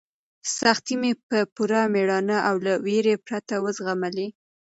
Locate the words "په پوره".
1.27-1.81